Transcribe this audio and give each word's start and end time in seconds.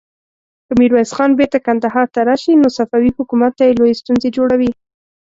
که 0.67 0.73
ميرويس 0.79 1.11
خان 1.15 1.31
بېرته 1.39 1.57
کندهار 1.67 2.07
ته 2.13 2.19
راشي، 2.27 2.53
نو 2.61 2.67
صفوي 2.77 3.11
حکومت 3.17 3.51
ته 3.59 3.63
لويې 3.77 3.99
ستونزې 4.01 4.29
جوړوي. 4.37 4.71